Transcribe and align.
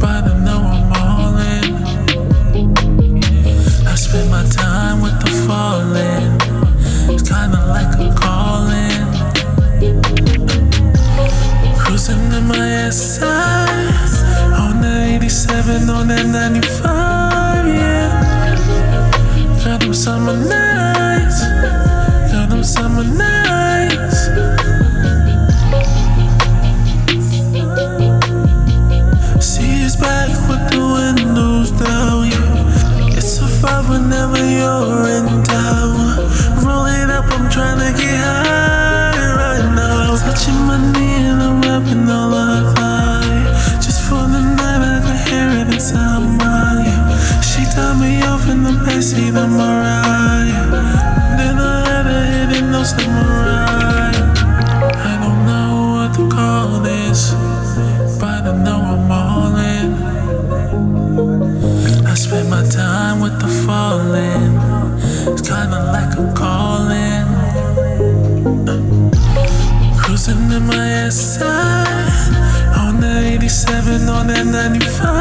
but 0.00 0.22
I 0.32 0.34
know 0.46 0.60
I'm 0.74 0.92
all 1.00 1.36
in. 1.54 1.68
I 3.86 3.94
spend 3.94 4.28
my 4.30 4.44
time 4.62 5.00
with 5.02 5.16
the 5.22 5.30
falling. 5.46 6.26
It's 7.12 7.24
kinda 7.28 7.60
like 7.74 7.92
a 8.06 8.08
calling. 8.24 9.06
Cruising 11.80 12.32
in 12.38 12.44
my 12.48 12.90
SI 12.90 13.24
on 14.62 14.74
the 14.82 14.94
87 15.16 15.90
on 15.90 16.08
that 16.08 16.26
95, 16.26 17.66
yeah. 17.66 18.08
Summer 19.90 20.32
nights, 20.32 21.40
got 22.30 22.50
them 22.50 22.62
summer 22.62 23.04
nights. 23.04 23.37
In 48.50 48.62
the 48.62 48.72
of 49.36 49.50
my 49.50 49.72
ride. 49.82 50.68
Then 51.38 51.58
I 51.58 51.86
had 51.88 52.06
a 52.06 52.20
hit 52.32 52.50
and 52.58 52.72
no 52.72 52.82
samurai. 52.82 54.12
I 55.10 55.14
don't 55.22 55.40
know 55.50 55.70
what 55.96 56.10
to 56.16 56.24
call 56.34 56.80
this, 56.80 57.20
but 58.20 58.42
I 58.46 58.54
know 58.64 58.80
I'm 58.94 59.10
all 59.10 59.56
in. 59.56 59.88
I 62.06 62.14
spend 62.14 62.48
my 62.48 62.64
time 62.68 63.20
with 63.20 63.38
the 63.38 63.48
falling. 63.64 64.52
It's 65.32 65.42
kinda 65.42 65.80
like 65.96 66.12
a 66.16 66.26
calling. 66.42 67.28
Cruising 70.00 70.50
in 70.56 70.66
my 70.66 71.08
SI 71.10 71.44
on 72.82 73.00
the 73.00 73.14
87 73.34 74.08
on 74.08 74.26
that 74.28 74.46
95, 74.46 74.56
yeah. 74.56 75.08
Got 75.08 75.17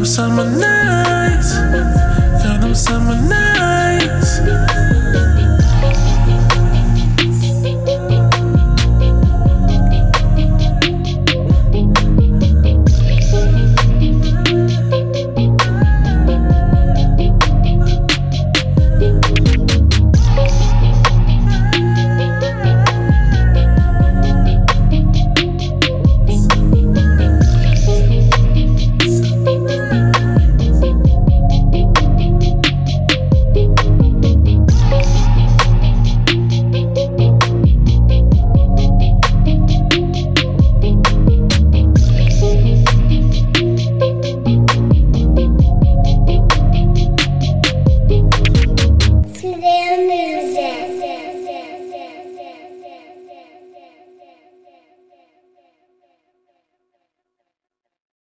them 0.00 0.06
summer 0.06 0.44
nights, 0.44 1.58
got 2.42 2.62
them 2.62 2.74
summer 2.74 3.14
nights. 3.16 3.39